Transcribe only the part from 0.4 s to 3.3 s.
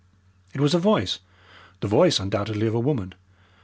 It was a voice the voice undoubtedly of a woman.